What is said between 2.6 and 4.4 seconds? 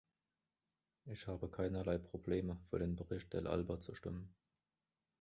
für den Bericht Dell' Alba zu stimmen.